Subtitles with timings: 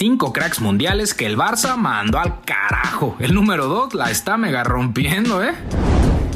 [0.00, 3.16] cinco cracks mundiales que el Barça mandó al carajo.
[3.18, 5.52] El número 2 la está mega rompiendo, ¿eh?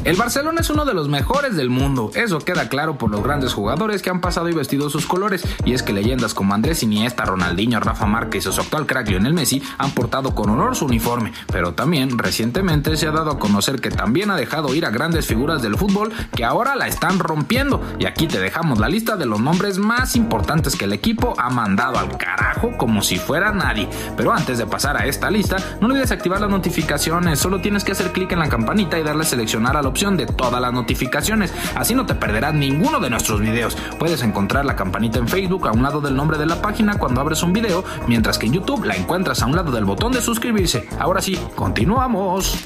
[0.05, 3.53] El Barcelona es uno de los mejores del mundo, eso queda claro por los grandes
[3.53, 7.25] jugadores que han pasado y vestido sus colores, y es que leyendas como Andrés Iniesta,
[7.25, 11.33] Ronaldinho, Rafa Márquez o su actual crack Lionel Messi han portado con honor su uniforme,
[11.51, 15.25] pero también recientemente se ha dado a conocer que también ha dejado ir a grandes
[15.25, 19.25] figuras del fútbol que ahora la están rompiendo, y aquí te dejamos la lista de
[19.25, 23.89] los nombres más importantes que el equipo ha mandado al carajo como si fuera nadie,
[24.15, 27.93] pero antes de pasar a esta lista, no olvides activar las notificaciones, solo tienes que
[27.93, 31.95] hacer clic en la campanita y darle seleccionar a la de todas las notificaciones, así
[31.95, 33.77] no te perderás ninguno de nuestros videos.
[33.97, 37.21] Puedes encontrar la campanita en Facebook a un lado del nombre de la página cuando
[37.21, 40.21] abres un video, mientras que en YouTube la encuentras a un lado del botón de
[40.21, 40.89] suscribirse.
[40.99, 42.57] Ahora sí, continuamos.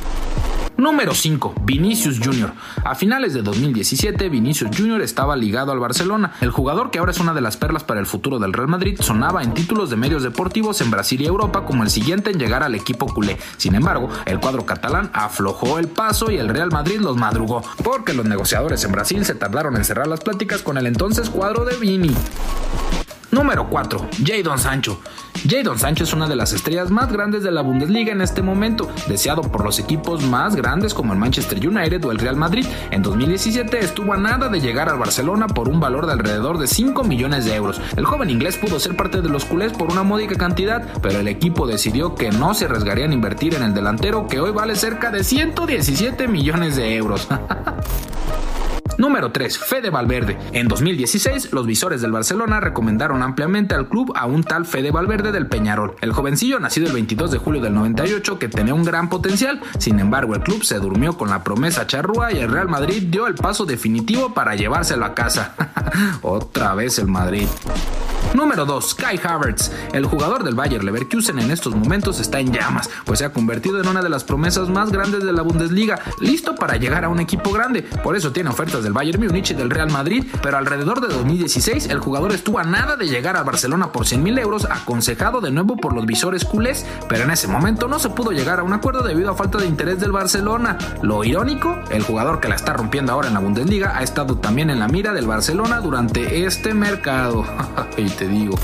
[0.79, 1.55] Número 5.
[1.63, 2.53] Vinicius Jr.
[2.85, 5.01] A finales de 2017, Vinicius Jr.
[5.01, 6.31] estaba ligado al Barcelona.
[6.39, 8.97] El jugador que ahora es una de las perlas para el futuro del Real Madrid
[9.01, 12.63] sonaba en títulos de medios deportivos en Brasil y Europa como el siguiente en llegar
[12.63, 13.37] al equipo culé.
[13.57, 18.13] Sin embargo, el cuadro catalán aflojó el paso y el Real Madrid los madrugó, porque
[18.13, 21.75] los negociadores en Brasil se tardaron en cerrar las pláticas con el entonces cuadro de
[21.75, 22.15] Vini.
[23.39, 24.09] Número 4.
[24.25, 24.99] Jadon Sancho.
[25.47, 28.89] Jadon Sancho es una de las estrellas más grandes de la Bundesliga en este momento,
[29.07, 32.65] deseado por los equipos más grandes como el Manchester United o el Real Madrid.
[32.91, 36.67] En 2017 estuvo a nada de llegar al Barcelona por un valor de alrededor de
[36.67, 37.79] 5 millones de euros.
[37.95, 41.29] El joven inglés pudo ser parte de los culés por una módica cantidad, pero el
[41.29, 45.11] equipo decidió que no se arriesgaría en invertir en el delantero que hoy vale cerca
[45.11, 47.29] de 117 millones de euros.
[48.99, 49.57] Número 3.
[49.57, 50.37] Fede Valverde.
[50.51, 55.31] En 2016, los visores del Barcelona recomendaron ampliamente al club a un tal Fede Valverde
[55.31, 55.95] del Peñarol.
[56.01, 59.61] El jovencillo, nacido el 22 de julio del 98, que tenía un gran potencial.
[59.77, 63.27] Sin embargo, el club se durmió con la promesa charrúa y el Real Madrid dio
[63.27, 65.55] el paso definitivo para llevárselo a casa.
[66.21, 67.47] Otra vez el Madrid.
[68.33, 68.95] Número 2.
[68.95, 69.71] Kai Havertz.
[69.93, 73.81] El jugador del Bayer Leverkusen en estos momentos está en llamas, pues se ha convertido
[73.81, 77.19] en una de las promesas más grandes de la Bundesliga, listo para llegar a un
[77.19, 77.81] equipo grande.
[77.81, 81.87] Por eso tiene ofertas del Bayern Múnich y del Real Madrid, pero alrededor de 2016
[81.87, 85.51] el jugador estuvo a nada de llegar al Barcelona por 100 mil euros, aconsejado de
[85.51, 88.73] nuevo por los visores culés, pero en ese momento no se pudo llegar a un
[88.73, 90.77] acuerdo debido a falta de interés del Barcelona.
[91.01, 94.69] Lo irónico, el jugador que la está rompiendo ahora en la Bundesliga ha estado también
[94.69, 97.45] en la mira del Barcelona durante este mercado.
[98.11, 98.57] te digo.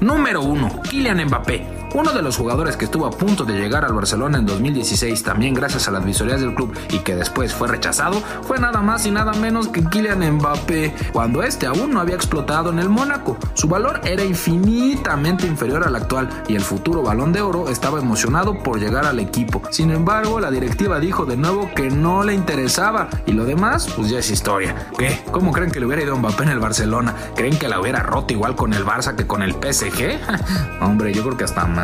[0.00, 0.82] Número 1.
[0.90, 1.73] Kylian Mbappé.
[1.94, 5.54] Uno de los jugadores que estuvo a punto de llegar al Barcelona en 2016, también
[5.54, 9.12] gracias a las visorías del club y que después fue rechazado, fue nada más y
[9.12, 13.38] nada menos que Kylian Mbappé, cuando este aún no había explotado en el Mónaco.
[13.54, 18.60] Su valor era infinitamente inferior al actual y el futuro balón de oro estaba emocionado
[18.60, 19.62] por llegar al equipo.
[19.70, 24.10] Sin embargo, la directiva dijo de nuevo que no le interesaba y lo demás, pues
[24.10, 24.88] ya es historia.
[24.98, 25.22] ¿Qué?
[25.30, 27.14] ¿Cómo creen que le hubiera ido Mbappé en el Barcelona?
[27.36, 30.18] ¿Creen que la hubiera roto igual con el Barça que con el PSG?
[30.80, 31.83] Hombre, yo creo que hasta más.